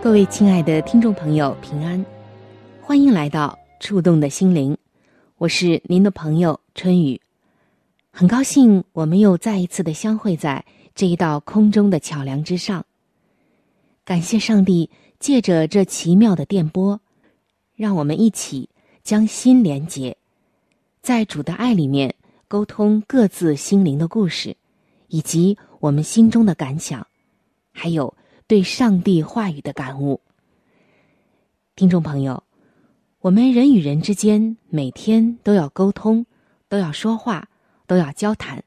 [0.00, 2.02] 各位亲爱的听众朋友，平安，
[2.80, 4.72] 欢迎来到《触动的心灵》。
[5.38, 7.20] 我是您的朋友春雨，
[8.12, 12.86] 很高兴我们又再一次的相会在这一道空中的桥梁之上。
[14.04, 14.88] 感谢上帝
[15.18, 17.00] 借着这奇妙的电波，
[17.74, 18.68] 让我们一起
[19.02, 20.16] 将心连结，
[21.02, 22.14] 在主的爱里面
[22.46, 24.56] 沟通各自心灵的故事，
[25.08, 27.04] 以及我们心中的感想，
[27.72, 28.14] 还有
[28.48, 30.22] 对上帝话语的感悟。
[31.76, 32.42] 听众朋友。
[33.20, 36.24] 我们人与人之间每天都要沟通，
[36.66, 37.50] 都要说话，
[37.86, 38.64] 都要交谈。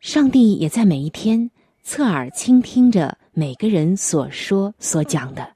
[0.00, 5.54] 上帝也在每一天侧耳倾听着每个人所说所讲的。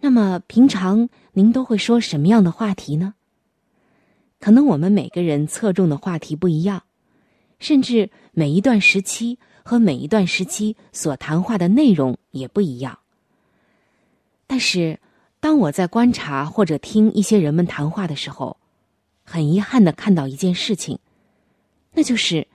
[0.00, 3.12] 那么，平常您都会说什么样的话题呢？
[4.40, 6.84] 可能我们每个人侧重的话题不一样，
[7.58, 9.38] 甚至每一段时期
[9.68, 12.98] 和每一段时期所谈话的内容也不一样。
[14.46, 14.98] 但是。
[15.40, 18.56] 当我在观察或者听一些人们谈话的时候，
[19.22, 20.98] 很遗憾的看到一件事情，
[21.92, 22.48] 那就是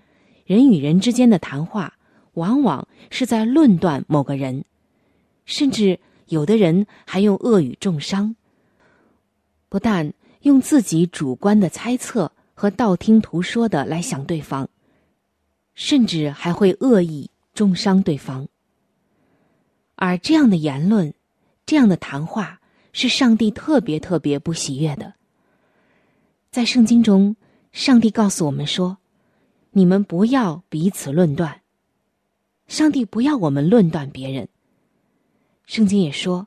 [0.45, 1.93] 人与人之间的谈话
[2.33, 4.65] 往往是在论断某个人，
[5.45, 5.97] 甚至
[6.27, 8.35] 有的人还用恶语重伤。
[9.69, 14.67] 不但用自己主观的猜测和道听途说的来想对方，
[15.75, 18.47] 甚至还会恶意重伤对方。
[19.95, 21.13] 而这样的言论，
[21.65, 22.59] 这样的谈话。
[22.95, 25.15] 是上帝特别特别不喜悦的。
[26.51, 27.35] 在圣经中，
[27.71, 28.99] 上帝告诉我们说
[29.73, 31.61] ：“你们不要彼此论断。”
[32.69, 34.47] 上帝不要我们论断别人。
[35.65, 36.45] 圣经也说：“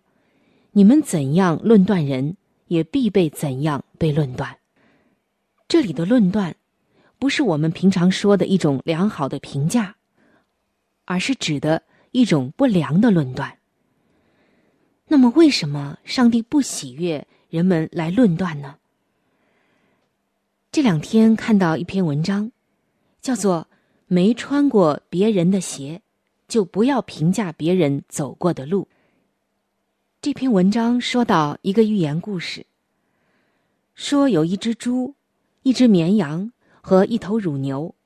[0.71, 2.37] 你们怎样论断人，
[2.69, 4.57] 也必被怎样被论断。”
[5.67, 6.55] 这里的论断，
[7.19, 9.97] 不是我们平常说的一种良好的评价，
[11.05, 11.83] 而是指的
[12.13, 13.59] 一种不良的论断。
[15.09, 18.77] 那么，为什么上帝不喜悦人们来论断呢？
[20.73, 22.53] 这两天看到一篇文章，
[23.23, 23.69] 叫做
[24.09, 26.03] “没穿过别人的鞋，
[26.49, 28.89] 就不要评价别人走过的路”。
[30.21, 32.67] 这篇文章说到一个寓言故事，
[33.95, 35.15] 说有一只猪、
[35.63, 36.51] 一只绵羊
[36.89, 37.97] 和一头乳牛，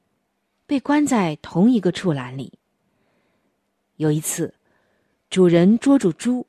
[0.66, 2.54] 被关在同一个畜栏里。
[3.96, 4.54] 有一次，
[5.28, 6.46] 主人捉住猪。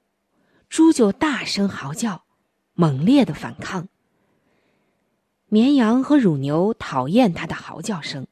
[0.70, 2.24] 猪就大声嚎叫，
[2.74, 3.90] 猛烈的反抗。
[5.50, 8.25] 绵羊和乳牛讨厌它的嚎叫声，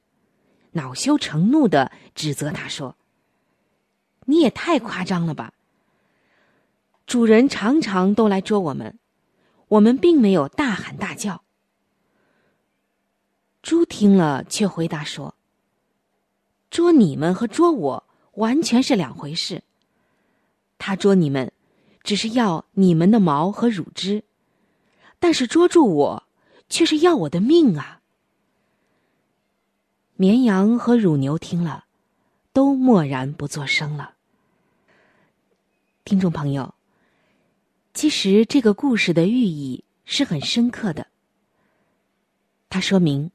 [0.71, 2.95] 恼羞成怒的指责他说
[4.27, 5.51] ：“你也太夸张了吧！
[7.05, 8.97] 主人常常都来捉我们，
[9.67, 11.43] 我们并没有大喊大叫。”
[13.61, 15.35] 猪听了却回答说
[16.71, 18.03] ：“捉你们和捉我
[18.33, 19.63] 完全是两回事。
[20.77, 21.51] 他捉你们。”
[22.01, 24.23] 只是要你们的毛和乳汁，
[25.19, 26.23] 但是捉住我，
[26.67, 28.01] 却是要我的命啊！
[30.15, 31.85] 绵羊和乳牛听了，
[32.53, 34.15] 都默然不作声了。
[36.03, 36.73] 听众朋友，
[37.93, 41.07] 其实这个故事的寓意是很深刻的。
[42.69, 43.29] 它说明，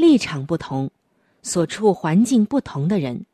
[0.00, 0.90] 立场不同、
[1.42, 3.26] 所处环境不同的人，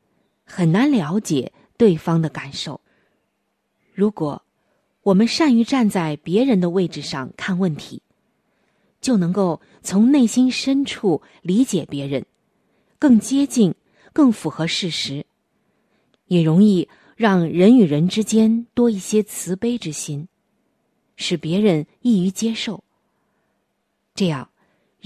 [0.45, 2.81] 很难了解对方的感受。
[3.95, 4.43] 如果
[5.03, 8.03] 我们善于站在别人的位置上看问题，
[9.01, 12.27] 就能够从内心深处理解别人，
[12.99, 13.75] 更接近、
[14.13, 15.25] 更符合事实，
[16.27, 20.27] 也容易让人与人之间多一些慈悲之心，
[21.15, 22.83] 使别人易于接受。
[24.15, 24.51] 这样，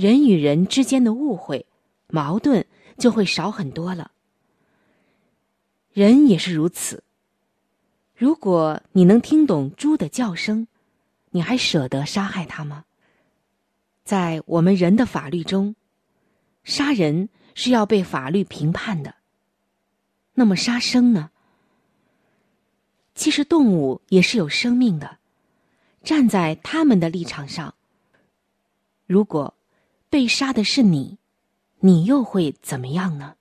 [0.00, 1.66] 人与人之间的误会、
[2.08, 2.64] 矛盾
[2.96, 4.12] 就会少很多了。
[5.92, 7.04] 人也是如此。
[8.16, 10.66] 如果你能听懂猪的叫声，
[11.32, 12.86] 你还舍得杀害它吗？
[14.02, 15.74] 在我们人的法律中，
[16.64, 19.16] 杀人是要被法律评判的。
[20.32, 21.30] 那么杀生呢？
[23.14, 25.18] 其实动物也是有生命的。
[26.02, 27.74] 站在他们的立场上，
[29.06, 29.52] 如果
[30.10, 31.16] 被杀的是你，
[31.78, 33.36] 你又会怎么样呢？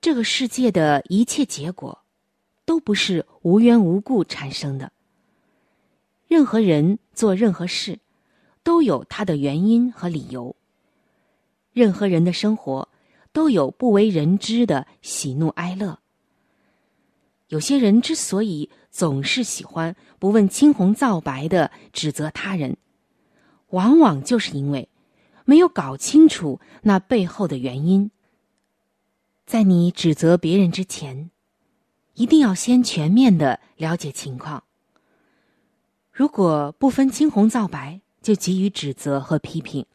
[0.00, 2.04] 这个世界的一切结果，
[2.64, 4.92] 都不是无缘无故产生的。
[6.28, 7.98] 任何人做任何事，
[8.62, 10.54] 都有他的原因和理由。
[11.72, 12.88] 任何人的生活。
[13.34, 15.98] 都有不为人知的喜怒哀乐。
[17.48, 22.76] 有些人之所以总是喜欢不问青红皂白的指责他人，
[23.70, 24.88] 往往就是因为
[25.44, 28.10] 没有搞清楚那背后的原因。
[29.46, 31.30] 在你指责别人之前，
[32.14, 34.64] 一定要先全面的了解情况。
[36.12, 39.86] 如果不分青红皂白就急于指责和批评，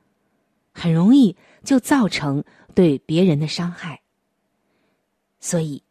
[0.71, 2.43] 很容易就造成。
[2.75, 4.03] 对别人的伤害，
[5.41, 5.83] 所以，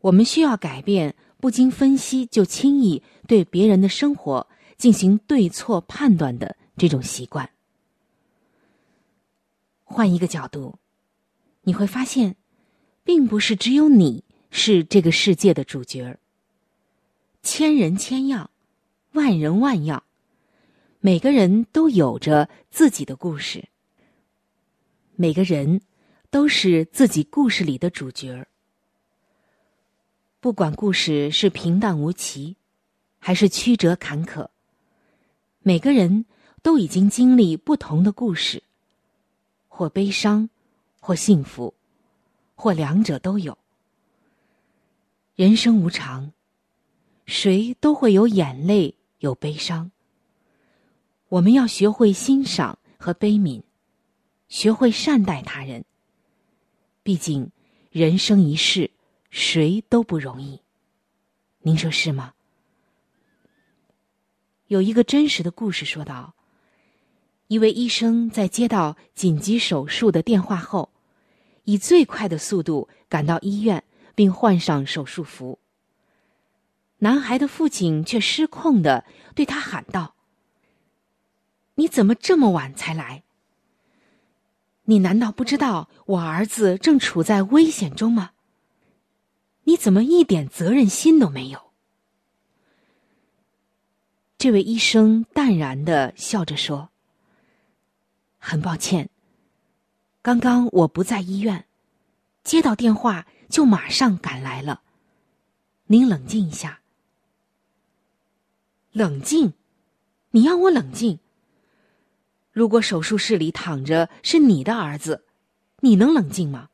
[0.00, 4.46] 我们需要改变不经分析就轻易对别人的生活
[4.78, 7.48] 进行对错判断的这种习惯。
[9.84, 10.80] 换一个角度，
[11.60, 12.34] 你会发现，
[13.04, 16.18] 并不是只有你是这个世界的主角儿。
[17.40, 18.50] 千人千样，
[19.12, 20.02] 万人万样，
[20.98, 23.68] 每个人都有着自己的故事。
[25.14, 25.80] 每个人。
[26.32, 28.48] 都是自己故事里的主角儿。
[30.40, 32.56] 不管故事是平淡无奇，
[33.18, 34.48] 还是曲折坎坷，
[35.60, 36.24] 每个人
[36.62, 38.62] 都已经经历不同的故事，
[39.68, 40.48] 或悲伤，
[41.00, 41.74] 或幸福，
[42.54, 43.58] 或两者都有。
[45.34, 46.32] 人生无常，
[47.26, 49.90] 谁都会有眼泪，有悲伤。
[51.28, 53.62] 我们要学会欣赏和悲悯，
[54.48, 55.84] 学会善待他人。
[57.02, 57.50] 毕竟，
[57.90, 58.90] 人生一世，
[59.30, 60.60] 谁都不容易。
[61.62, 62.34] 您说是吗？
[64.68, 66.34] 有一个真实的故事说道：
[67.52, 70.88] 一位医生在接到紧急手术的电话后，
[71.64, 73.84] 以最快的速度赶到医院，
[74.14, 75.58] 并换上手术服。
[77.00, 79.04] 男孩的父亲却失控的
[79.34, 80.14] 对他喊道
[81.76, 83.22] ：“你怎么这么晚才来？”
[84.88, 88.30] 你难道不知道我儿子正处在危险中吗？
[89.64, 91.60] 你怎么一点责任心都没有？
[94.38, 96.88] 这位医生淡然的笑着说
[98.44, 99.08] ：“很抱歉，
[100.20, 101.64] 刚刚我不在医院，
[102.42, 104.82] 接到电话就马上赶来了。
[105.86, 106.80] 您冷静一下，
[108.90, 109.52] 冷静，
[110.32, 111.20] 你要我冷静。”
[112.50, 115.24] 如果手术室里躺着是你的儿子，
[115.78, 116.68] 你能冷静吗？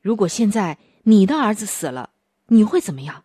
[0.00, 2.10] 如果现在你的儿子死了，
[2.46, 3.24] 你会怎么样？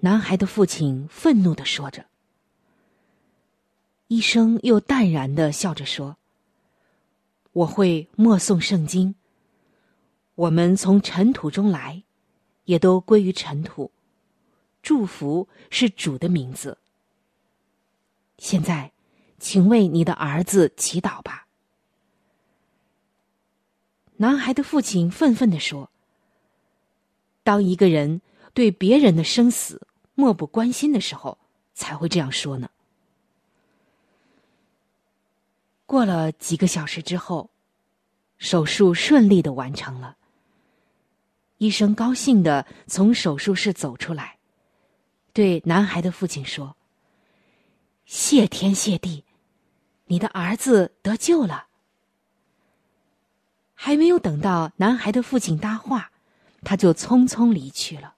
[0.00, 2.06] 男孩的父亲愤怒的说着。
[4.08, 6.16] 医生又淡然的笑着说
[7.52, 9.14] ：“我会默诵圣经。
[10.34, 12.02] 我们从尘土中来，
[12.64, 13.90] 也都归于尘土。
[14.82, 16.78] 祝福是主的名字。”
[18.38, 18.92] 现在，
[19.38, 21.46] 请为你的儿子祈祷吧。
[24.16, 25.90] 男孩的父亲愤愤的说
[27.44, 28.22] ：“当一个人
[28.54, 31.36] 对别人的生死漠不关心的时候，
[31.74, 32.70] 才会这样说呢。”
[35.88, 37.48] 过了几个小时之后，
[38.36, 40.18] 手术顺利的完成了。
[41.56, 44.36] 医生高兴的从手术室走出来，
[45.32, 46.76] 对男孩的父亲说。
[48.04, 49.24] 谢天谢地，
[50.04, 51.68] 你的儿子得救了。
[53.72, 56.12] 还没有等到男孩的父亲搭话，
[56.64, 58.14] 他就匆匆离去了，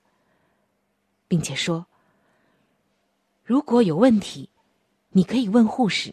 [1.28, 1.86] 并且说
[3.46, 4.50] ：“如果有问题，
[5.10, 6.12] 你可以问护士。”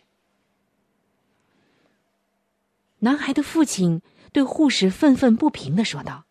[2.99, 4.01] 男孩的父亲
[4.31, 6.25] 对护士愤愤不平的说道：“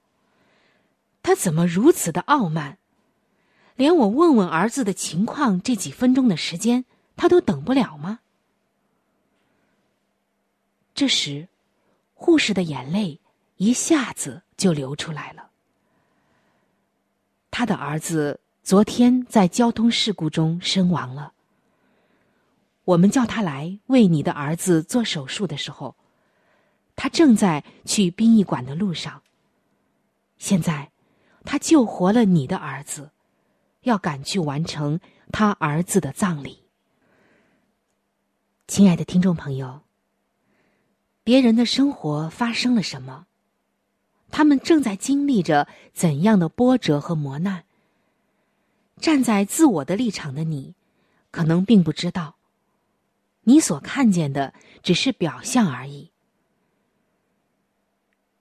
[1.23, 2.79] 他怎么如此的傲慢？
[3.77, 6.85] 连我问问儿子的情况这几分钟的时间。”
[7.19, 8.19] 他都等不了吗？
[10.95, 11.49] 这时，
[12.13, 13.21] 护士的眼泪
[13.57, 15.49] 一下子就流出来了。
[17.51, 21.33] 他的儿子昨天在交通事故中身亡了。
[22.85, 25.97] 我们叫他来为你的儿子做手术的时候，
[26.97, 29.23] 他正在去殡仪馆的路上。
[30.39, 30.91] 现在，
[31.45, 33.11] 他救活了你的儿子，
[33.83, 34.99] 要赶去完成
[35.31, 36.65] 他儿子的葬礼。
[38.67, 39.83] 亲爱的听众朋友，
[41.23, 43.27] 别人的生活发生了什么？
[44.31, 47.65] 他们正在经历着怎样的波折和磨难？
[48.99, 50.75] 站在自我的立场的你，
[51.31, 52.37] 可能并不知道，
[53.43, 56.11] 你所看见的只是表象而已。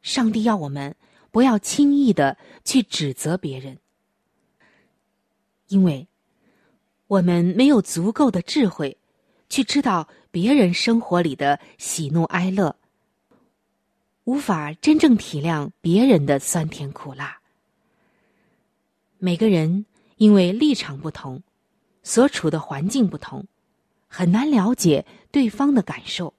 [0.05, 0.95] 上帝要我们
[1.31, 3.79] 不要轻易的去指责别人，
[5.67, 6.07] 因为
[7.07, 8.95] 我们没有足够的智慧
[9.49, 12.75] 去知道别人生活里的喜怒哀乐，
[14.25, 17.39] 无法真正体谅别人的酸甜苦辣。
[19.17, 21.41] 每个人因为立场不同，
[22.03, 23.43] 所处的环境不同，
[24.07, 26.31] 很难了解对方的感受，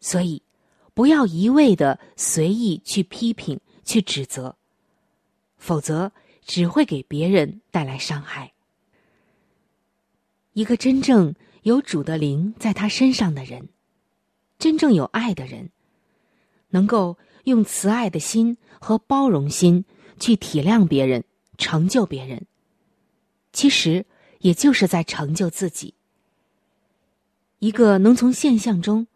[0.00, 0.42] 所以。
[0.96, 4.56] 不要一味的随意去批评、去指责，
[5.58, 6.10] 否则
[6.46, 8.54] 只会给别人带来伤害。
[10.54, 11.34] 一个真正
[11.64, 13.68] 有主的灵在他身上的人，
[14.58, 15.68] 真正有爱的人，
[16.70, 19.84] 能够用慈爱的心和包容心
[20.18, 21.24] 去体谅别人、
[21.58, 22.46] 成就别人，
[23.52, 24.06] 其实
[24.38, 25.92] 也就是在成就自己。
[27.58, 29.06] 一个能从现象中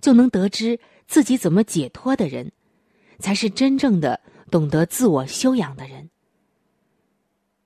[0.00, 0.80] 就能得知。
[1.08, 2.52] 自己怎么解脱的人，
[3.18, 6.10] 才是真正的懂得自我修养的人。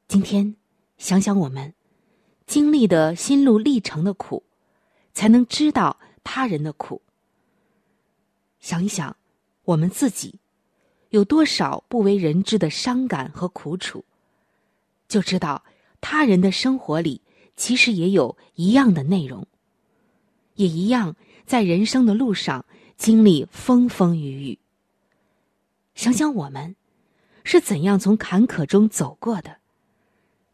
[0.06, 0.54] 今天
[0.96, 1.74] 想想我们
[2.46, 4.44] 经历的心路历程的苦，
[5.12, 7.02] 才能知道他人的苦。
[8.60, 9.16] 想一想，
[9.64, 10.38] 我们自己
[11.10, 14.04] 有多少不为人知的伤感和苦楚，
[15.08, 15.64] 就知道
[16.00, 17.20] 他人的生活里
[17.56, 19.44] 其实也有一样的内容，
[20.54, 22.64] 也一样在人生的路上。
[23.02, 24.58] 经历风风雨雨，
[25.96, 26.76] 想想我们
[27.42, 29.56] 是怎样从坎坷中走过的，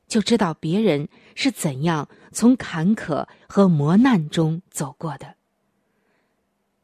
[0.07, 5.35] 就知道别人是怎样从坎坷和磨难中走过的。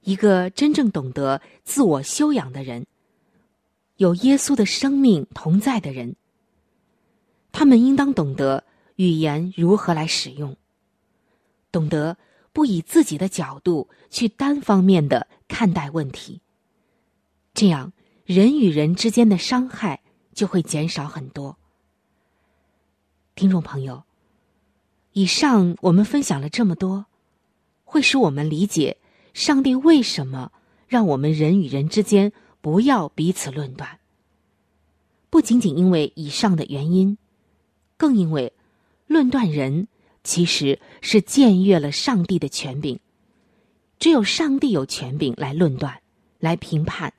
[0.02, 2.84] 一个真正懂得自我修养的人，
[3.96, 6.14] 有耶稣的生命同在的人，
[7.52, 8.64] 他们应当懂得
[8.96, 10.54] 语言如何来使用，
[11.72, 12.18] 懂得。
[12.54, 16.40] 不以自己的角度去单方面的看待问题，
[17.52, 17.92] 这样
[18.24, 21.58] 人与人之间的伤害就会减少很多。
[23.34, 24.04] 听众朋友，
[25.12, 27.06] 以上我们分享了这么多，
[27.84, 28.98] 会使我们理解
[29.32, 30.52] 上帝为什么
[30.86, 34.00] 让我们人与人之间不要彼此论断。
[35.30, 37.18] 不仅仅因为以上的原因，
[37.96, 38.52] 更因为
[39.06, 39.88] 论断人。
[40.26, 42.98] 其实是僭越了上帝的权柄，
[44.04, 46.02] 只有上帝有权柄来论断、
[46.38, 47.14] 来评判，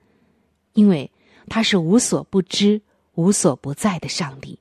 [0.74, 1.12] 因为
[1.50, 2.80] 他是无所不知、
[3.16, 4.60] 无所不在的上帝，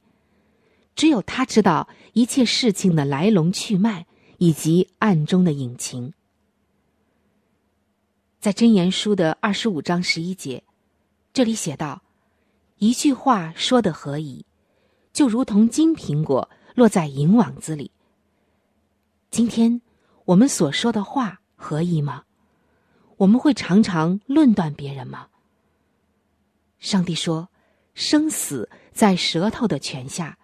[0.97, 4.07] 只有他知道一切事情的来龙去脉
[4.39, 6.15] 以及暗中的隐情。
[8.41, 10.65] 在箴言书的二十五章十一节，
[11.35, 12.01] 这里写道
[12.81, 14.47] ：“一句话说的何以，
[15.13, 17.91] 就如同金苹果落在银网子里。”
[19.31, 19.83] 今天
[20.25, 22.25] 我们所说的话合宜吗？
[23.17, 25.29] 我们会常常论断别人吗？
[26.79, 27.49] 上帝说
[27.95, 30.37] ：“生死在舌头的泉下，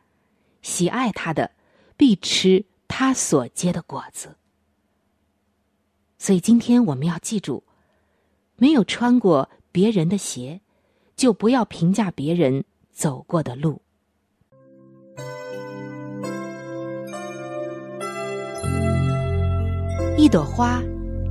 [0.62, 1.50] 喜爱他的
[1.99, 4.35] 必吃他所结的果子。”
[6.17, 7.65] 所以今天我们要记住：
[8.57, 10.62] 没有穿过别人的鞋，
[11.17, 13.83] 就不要评价别人走过的路。
[20.17, 20.83] 一朵花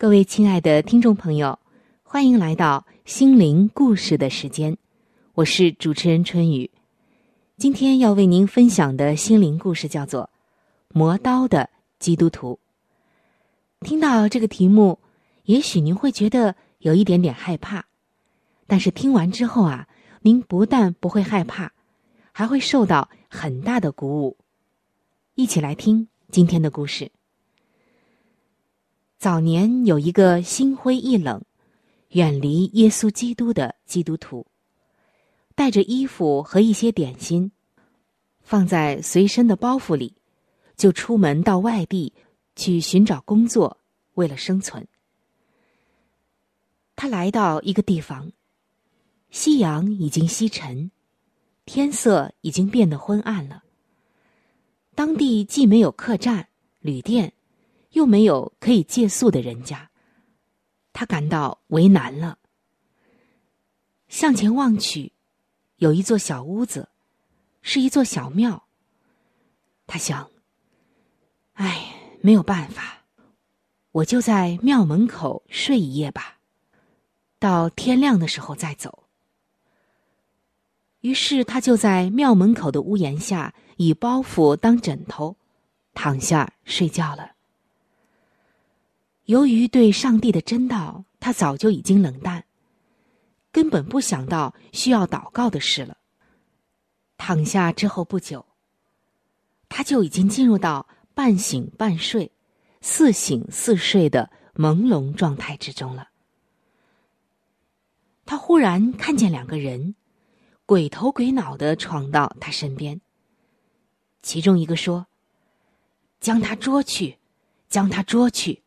[0.00, 1.58] 各位亲爱的听众朋友，
[2.04, 4.76] 欢迎来到心灵故事的时间，
[5.34, 6.70] 我是主持人春雨。
[7.56, 10.22] 今天要为您分享的心灵故事叫做
[10.96, 12.60] 《磨刀的基督徒》。
[13.84, 15.00] 听到这个题目，
[15.42, 17.84] 也许您会觉得有一点点害怕，
[18.68, 19.88] 但是听完之后啊，
[20.22, 21.72] 您不但不会害怕，
[22.30, 24.36] 还会受到很大的鼓舞。
[25.34, 27.10] 一起来听今天的故事。
[29.18, 31.42] 早年有一个心灰意冷、
[32.10, 34.46] 远离耶稣基督的基督徒，
[35.56, 37.50] 带着衣服和一些点心，
[38.42, 40.14] 放在随身的包袱里，
[40.76, 42.12] 就出门到外地
[42.54, 43.78] 去寻找工作，
[44.14, 44.86] 为了生存。
[46.94, 48.30] 他来到一个地方，
[49.30, 50.92] 夕阳已经西沉，
[51.64, 53.64] 天色已经变得昏暗了。
[54.94, 56.46] 当地既没有客栈、
[56.78, 57.32] 旅店。
[57.90, 59.90] 又没有可以借宿的人家，
[60.92, 62.38] 他感到为难了。
[64.08, 65.12] 向前望去，
[65.76, 66.88] 有一座小屋子，
[67.62, 68.64] 是一座小庙。
[69.86, 70.30] 他想
[71.54, 73.04] ：“哎，没有办法，
[73.92, 76.38] 我就在庙门口睡一夜吧，
[77.38, 79.04] 到天亮的时候再走。”
[81.00, 85.36] 于是他就在庙门口的屋檐下，以包袱当枕头，
[85.94, 87.37] 躺下睡觉了。
[89.28, 92.46] 由于对上帝的真道，他早就已经冷淡，
[93.52, 95.98] 根本不想到需要祷告的事了。
[97.18, 98.46] 躺下之后不久，
[99.68, 102.32] 他就已经进入到半醒半睡、
[102.80, 106.08] 似醒似睡的朦胧状态之中了。
[108.24, 109.94] 他忽然看见两个人，
[110.64, 112.98] 鬼头鬼脑的闯到他身边。
[114.22, 115.06] 其中一个说
[116.18, 117.18] ：“将他捉去，
[117.68, 118.62] 将他捉去。”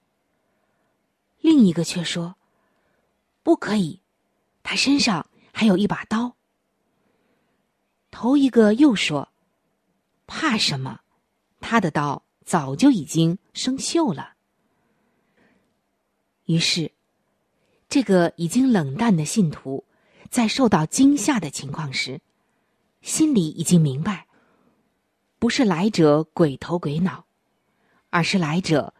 [1.42, 2.36] 另一个却说
[3.44, 4.02] ：“不可以，
[4.64, 6.36] 他身上还有一把刀。”
[8.12, 9.30] 头一个又说
[10.28, 11.02] ：“怕什么？
[11.60, 14.36] 他的刀早就已经生锈了。”
[16.46, 16.92] 于是，
[17.90, 19.86] 这个已经冷淡的信徒，
[20.30, 22.22] 在受到惊吓的情况时，
[23.02, 24.28] 心里已经明白，
[25.40, 27.26] 不是来者鬼头鬼脑，
[28.10, 28.94] 而是来者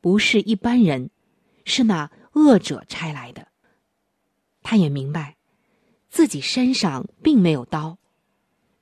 [0.00, 1.10] 不是一般人。
[1.64, 3.48] 是那恶者差来的。
[4.62, 5.36] 他也明白，
[6.10, 7.98] 自己身上并没有刀，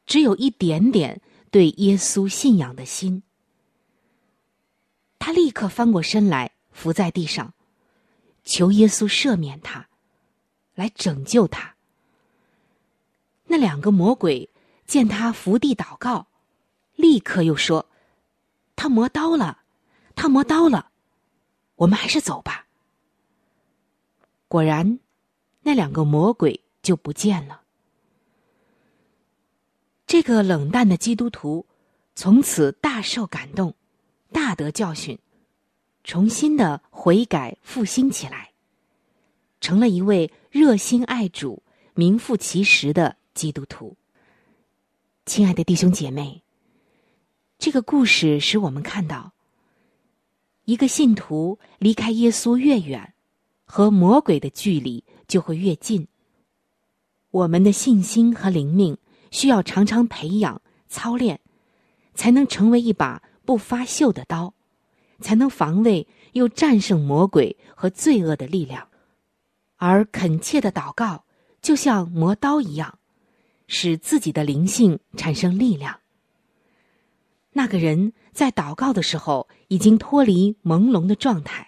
[0.07, 3.23] 只有一点点对耶稣信仰的心。
[5.19, 7.55] 他立刻翻过身来，伏在地上，
[8.45, 9.89] 求耶稣赦免他，
[10.75, 11.75] 来拯救他。
[13.47, 14.51] 那两个魔鬼
[14.87, 16.29] 见他伏地祷告，
[16.95, 17.89] 立刻又说
[18.77, 19.63] ：“他磨刀了，
[20.15, 20.91] 他磨刀了，
[21.77, 22.67] 我们还是走吧。”
[24.49, 24.99] 果然，
[25.61, 27.61] 那两个魔鬼就不见了。
[30.07, 31.67] 这个冷淡的基督徒
[32.15, 33.75] 从此大受感动，
[34.33, 35.19] 大得教训，
[36.03, 38.53] 重新的悔改复兴起来，
[39.61, 43.99] 成了一位热心爱主、名副其实的基督徒。
[45.27, 46.43] 亲爱的弟兄姐妹，
[47.59, 49.35] 这个故事使我们看到，
[50.65, 53.13] 一个信徒离开耶稣越远。
[53.71, 56.09] 和魔鬼的距离就会越近。
[57.31, 58.97] 我们的信心和灵命
[59.31, 61.39] 需要常常培养、操练，
[62.15, 64.55] 才能成为一把不发锈的刀，
[65.21, 68.89] 才能防卫又战胜魔鬼和罪恶的力量。
[69.77, 71.25] 而恳切的祷告
[71.61, 72.99] 就像磨刀一样，
[73.67, 76.01] 使自己的灵性产生力量。
[77.53, 81.68] 那个人在祷告的时候已经脱离朦胧的状态。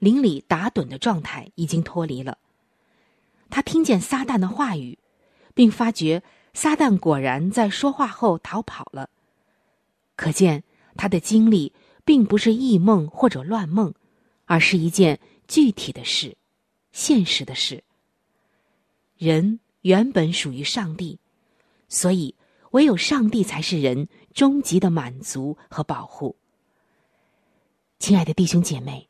[0.00, 2.38] 林里打盹的状态已经脱离了。
[3.50, 4.98] 他听见撒旦的话语，
[5.54, 6.22] 并发觉
[6.54, 9.10] 撒旦果然在说话后逃跑了。
[10.16, 10.64] 可见
[10.96, 13.92] 他的经历并不是异梦或者乱梦，
[14.46, 16.38] 而是一件具体的事，
[16.92, 17.84] 现实的事。
[19.18, 21.18] 人原本属于上帝，
[21.90, 22.34] 所以
[22.70, 26.36] 唯有上帝才是人终极的满足和保护。
[27.98, 29.09] 亲爱的弟兄姐妹。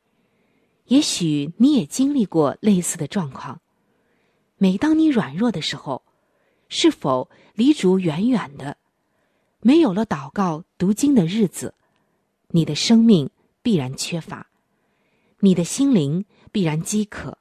[0.91, 3.61] 也许你也经历过类似的状况。
[4.59, 6.03] 每当你软弱的时候，
[6.69, 8.77] 是否离主远远的，
[9.61, 11.75] 没有了祷告、读经的日子，
[12.49, 13.31] 你的生命
[13.63, 14.49] 必然缺乏，
[15.39, 17.39] 你的心灵必然饥渴，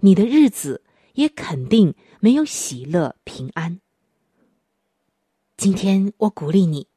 [0.00, 0.82] 你的日子
[1.12, 3.80] 也肯定没有喜乐平安。
[5.56, 6.88] 今天我鼓励你，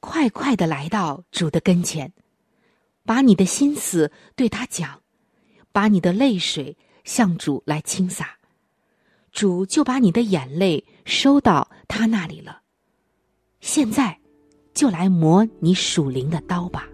[0.00, 2.12] 快快的来到主的跟前，
[3.04, 5.00] 把你的心思对他讲。
[5.72, 8.28] 把你的泪水向主来倾洒，
[9.32, 12.60] 主就把你的眼泪收到他那里了。
[13.60, 14.18] 现在，
[14.74, 16.86] 就来磨你属灵的刀吧，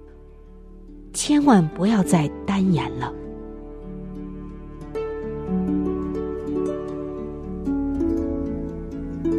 [1.12, 3.12] 千万不要再单言了。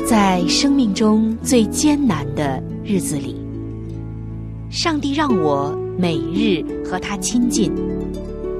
[0.08, 3.36] 在生命中最艰难的日子里，
[4.72, 7.72] 上帝让我每日和他亲近。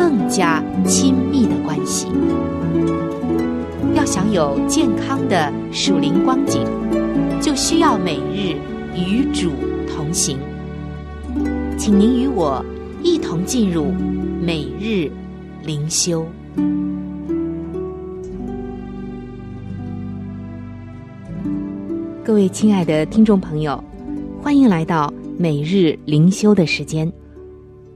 [0.00, 2.06] 更加亲密的关系。
[3.94, 6.66] 要想有健康的属灵光景，
[7.38, 8.56] 就需要每日
[8.96, 9.50] 与主
[9.86, 10.38] 同行。
[11.76, 12.64] 请您与我
[13.02, 13.92] 一同进入
[14.40, 15.10] 每日
[15.66, 16.26] 灵修。
[22.24, 23.84] 各位亲爱的听众朋友，
[24.40, 27.12] 欢迎来到每日灵修的时间，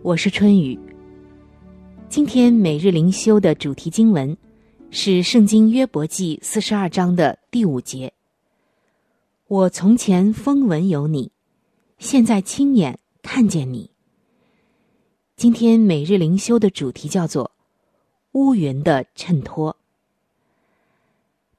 [0.03, 0.79] 我是春雨。
[2.15, 4.37] 今天每日灵修的主题经文
[4.93, 8.13] 是《圣经约伯记》四十二章的第五节。
[9.49, 11.33] 我从前风闻有你，
[11.99, 13.91] 现在亲眼看见你。
[15.35, 17.51] 今天每日灵修的主题叫做
[18.31, 19.77] “乌云的衬托”。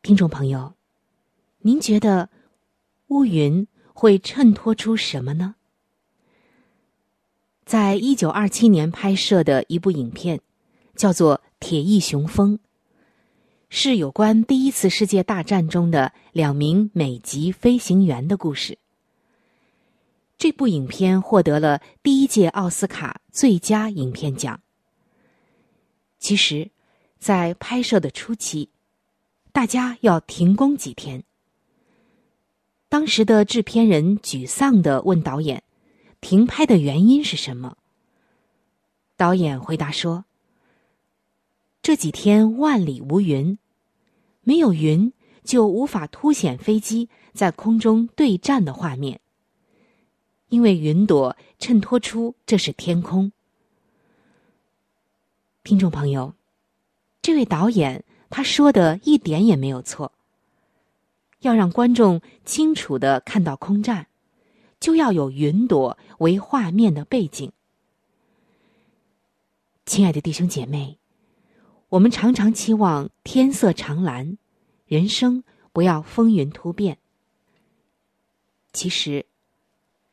[0.02, 0.74] 听众朋友，
[1.60, 2.30] 您觉得？
[3.08, 5.56] 乌云会衬托出什么呢？
[7.65, 10.39] 在一九二七年拍摄的一部影片，
[10.95, 12.58] 叫做《铁翼雄风》，
[13.69, 18.78] 是有关第一次世界大战中的两名美籍飞行员的故事。
[20.38, 24.62] 这部影片获得了第一届奥斯卡最佳影片奖。
[26.19, 26.69] 其实，
[27.17, 28.69] 在拍摄的初期，
[29.51, 31.23] 大家要停工几天。
[32.89, 35.63] 当时的制片人沮丧的问导演
[36.26, 37.78] ：“停拍的原因是什么？”
[39.16, 40.26] 导演回答说
[41.84, 43.60] ：“这几天万里无云，
[44.42, 49.22] 没有云就无法凸显飞机在空中对战的画面，
[50.50, 53.32] 因为云朵衬托出这是天空。”
[55.64, 56.34] 听众朋友，
[57.22, 60.12] 这位导演他说的一点也没有错。
[61.42, 64.08] 要让观众清楚的看到空战，
[64.86, 67.52] 就要有云朵为画面的背景。
[69.88, 71.00] 亲爱的弟兄姐妹，
[71.89, 74.38] 我们常常期望天色常蓝，
[74.86, 75.43] 人生
[75.74, 77.00] 不要风云突变。
[78.74, 79.26] 其实，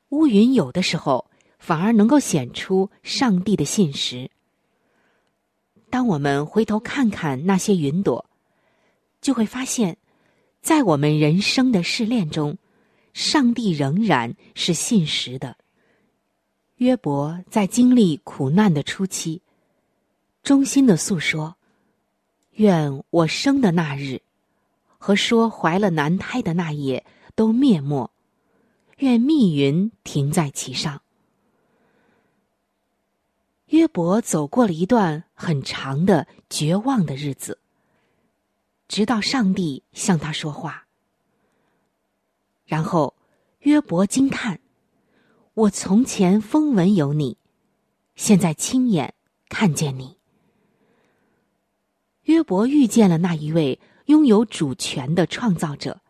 [0.09, 4.31] 乌云有的时候反而能够显出上帝的信实。
[5.91, 8.25] 当我们回头看看那些云朵，
[9.21, 9.99] 就会发现。
[10.63, 12.57] 在我们人生的试炼中，
[13.13, 15.57] 上帝仍然是信实的。
[16.77, 19.43] 约伯在经历苦难的初期，
[20.43, 21.57] 衷心的诉说
[22.57, 24.21] ：“愿我生的那日，
[24.99, 28.11] 和说怀了男胎的那夜都灭没；
[28.99, 31.03] 愿密云停在其上。”
[33.67, 37.59] 约伯走过了一段很长的绝望的日子。
[38.89, 40.87] 直到上帝向他说话，
[42.65, 43.15] 然后
[43.61, 44.61] 约伯惊叹
[45.55, 47.37] ：“我从前风闻有你，
[48.15, 49.15] 现在亲眼
[49.49, 50.17] 看见你。”
[52.25, 56.01] 约伯遇见了那一位拥有主权的创造者。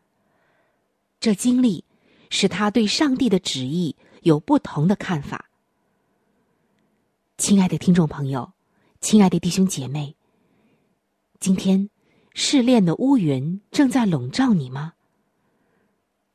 [1.21, 1.85] 这经历
[2.31, 5.51] 使他对上帝的旨意有不同的看法。
[7.39, 8.53] 亲爱的听众朋友，
[9.01, 10.17] 亲爱的弟兄姐妹，
[11.41, 11.89] 今天。
[12.35, 14.95] 试炼的乌云正在笼罩你吗？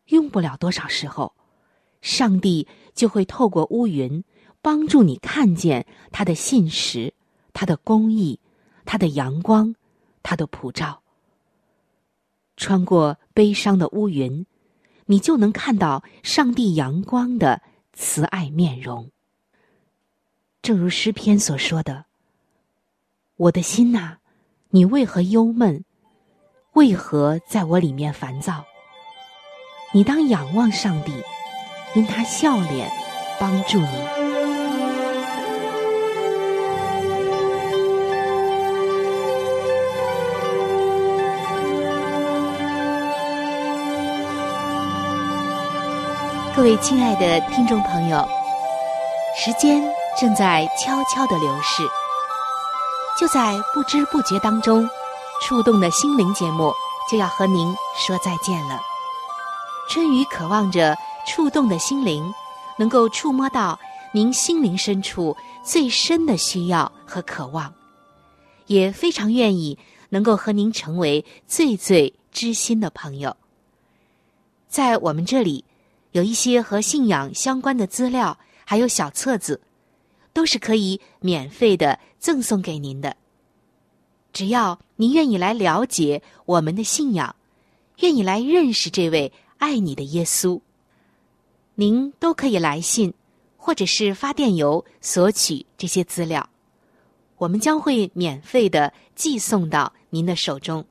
[0.08, 1.34] 用不了多少时候，
[2.02, 4.24] 上帝就会透过乌云
[4.62, 7.14] 帮助你看见他的信实、
[7.54, 8.40] 他的公义、
[8.86, 9.76] 他的阳光、
[10.24, 11.02] 他的普照。
[12.56, 14.46] 穿过悲伤的乌云，
[15.06, 17.62] 你就能看到上帝阳光的
[17.94, 19.12] 慈爱面容。
[20.62, 22.06] 正如诗篇所说的
[23.38, 24.18] ：“我的心呐，
[24.70, 25.84] 你为何忧闷？”
[26.74, 28.64] 为何在我里面烦躁？
[29.94, 31.24] 你当仰望上帝，
[31.96, 32.92] 因他笑脸
[33.40, 33.88] 帮助你。
[46.54, 48.28] 各位亲爱的听众朋友，
[49.38, 49.82] 时间
[50.20, 51.84] 正在悄悄的流逝，
[53.18, 54.88] 就在不知不觉当中。
[55.44, 56.74] 触动的心灵节目
[57.10, 58.87] 就要和您说再见了。
[59.88, 62.34] 春雨渴望着触动的心灵
[62.78, 63.80] 能够触摸到
[64.14, 67.74] 您心灵深处最深的需要和渴望，
[68.68, 69.78] 也非常愿意
[70.10, 73.36] 能够和您成为最最知心的朋友。
[74.68, 75.64] 在我们这里，
[76.12, 79.62] 有一些和信仰相关的资料，还有小册子，
[80.34, 83.16] 都是可以免费的赠送给您的。
[84.34, 87.36] 只要您愿意来了解我们的信仰，
[88.00, 90.60] 愿意来认识这位爱你的耶稣，
[91.76, 93.14] 您都可以来信，
[93.58, 96.50] 或者是发电邮索取这些资料，
[97.38, 100.86] 我们将会免费的寄送到您的手中。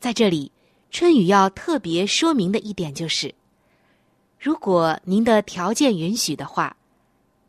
[0.00, 0.52] 在这里。
[0.90, 3.34] 春雨要特别说明的一点就是，
[4.40, 6.74] 如果您的条件允许的话，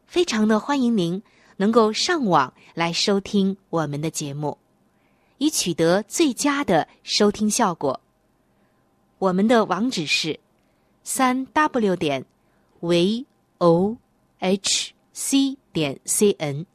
[0.08, 1.23] 非常的欢迎您
[1.56, 4.58] 能够上网来收听我们的节目，
[5.38, 8.02] 以取得最佳的收听效果。
[9.19, 10.39] 我们的网址是
[11.03, 12.25] 三 w 点
[12.79, 13.25] v
[13.58, 13.97] o
[14.39, 16.65] h c 点 c n。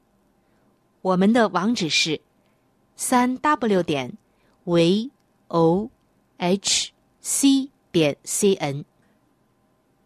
[1.00, 2.20] 我们的网址是
[2.96, 4.16] 三 w 点
[4.64, 5.10] v
[5.48, 5.90] o。
[6.36, 8.84] h c 点 c n。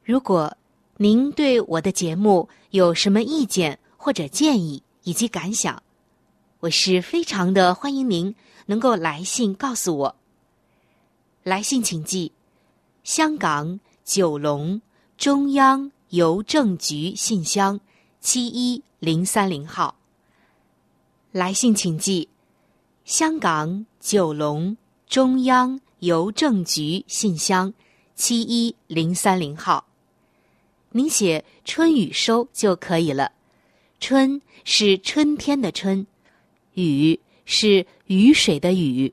[0.04, 0.56] 如果
[0.98, 5.82] 您对我的节目有什么意见或者建议以及感想，
[6.60, 8.34] 我是非常的欢迎您
[8.66, 10.16] 能够来信告诉我。
[11.48, 12.30] 来信请寄：
[13.04, 14.82] 香港九龙
[15.16, 17.80] 中央邮政局信箱
[18.20, 19.96] 七一零三零号。
[21.32, 22.28] 来信请寄：
[23.06, 25.80] 香港九龙中央。
[26.00, 27.72] 邮政局信箱
[28.14, 29.84] 七一零三零号，
[30.90, 33.32] 您写“春雨收”就可以了。
[33.98, 36.06] 春是春天的春，
[36.74, 39.12] 雨是雨水的雨。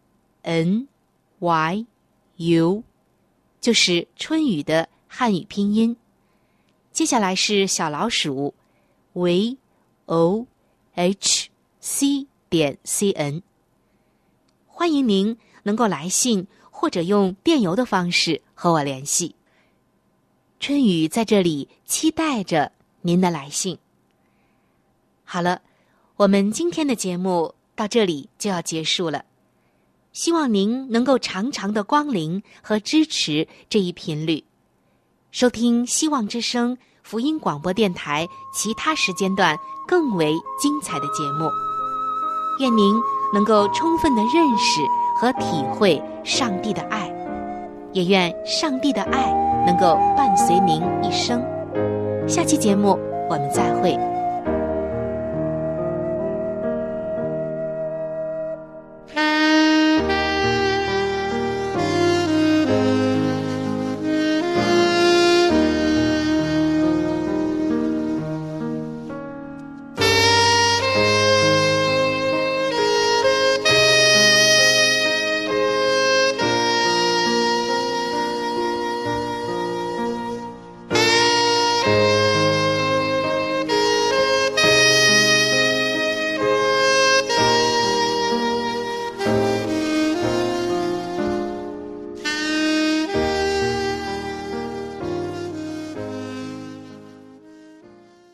[0.41, 0.87] n
[1.39, 1.85] y
[2.37, 2.83] u，
[3.59, 5.95] 就是春雨的汉语拼音。
[6.91, 8.53] 接下来是小老鼠
[9.13, 9.57] ，v
[10.05, 10.45] o
[10.93, 11.49] h
[11.79, 13.41] c 点 c n。
[14.67, 19.35] 欢迎您能够来信或者用电邮的方式和我联系。
[20.59, 23.77] 春雨在这里期待着您的来信。
[25.23, 25.61] 好了，
[26.17, 29.25] 我们今天的节目到这里就要结束了。
[30.13, 34.43] 希望您能够常常的光临和支持这一频率，
[35.31, 41.49] 收听希望之声福音广播电台其他时间段更为精彩的节目。
[42.59, 42.95] 愿您。
[43.33, 44.81] 能够充分的认识
[45.15, 47.09] 和体会上帝的爱，
[47.93, 49.31] 也愿上帝的爱
[49.65, 51.41] 能够伴随您一生。
[52.27, 53.97] 下期节目我们再会。